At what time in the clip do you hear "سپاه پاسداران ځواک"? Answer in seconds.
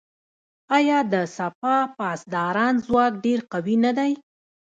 1.35-3.13